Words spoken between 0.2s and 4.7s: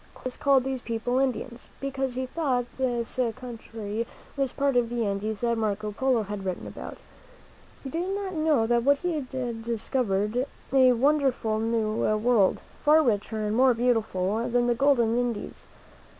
called these people Indians because he thought this country was